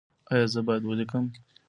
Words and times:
ایا 0.31 0.47
زه 0.53 0.59
باید 0.67 0.83
ولیکم؟ 0.85 1.25